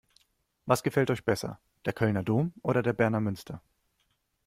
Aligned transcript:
Was 0.65 0.81
gefällt 0.81 1.11
euch 1.11 1.23
besser: 1.25 1.59
Der 1.85 1.93
Kölner 1.93 2.23
Dom 2.23 2.53
oder 2.63 2.81
der 2.81 2.93
Berner 2.93 3.19
Münster? 3.19 3.61